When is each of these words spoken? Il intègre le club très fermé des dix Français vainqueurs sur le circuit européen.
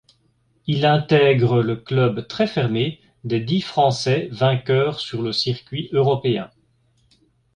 Il 0.65 0.87
intègre 0.87 1.61
le 1.61 1.75
club 1.75 2.25
très 2.25 2.47
fermé 2.47 2.99
des 3.23 3.39
dix 3.39 3.61
Français 3.61 4.29
vainqueurs 4.31 4.99
sur 4.99 5.21
le 5.21 5.31
circuit 5.31 5.89
européen. 5.91 6.49